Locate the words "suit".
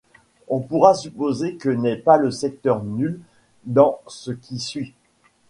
4.57-4.95